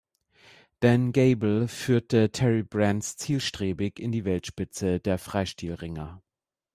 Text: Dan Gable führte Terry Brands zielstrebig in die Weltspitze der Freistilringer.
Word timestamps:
Dan 0.79 1.11
Gable 1.13 1.67
führte 1.67 2.31
Terry 2.31 2.63
Brands 2.63 3.17
zielstrebig 3.17 3.99
in 3.99 4.11
die 4.11 4.25
Weltspitze 4.25 4.99
der 4.99 5.19
Freistilringer. 5.19 6.23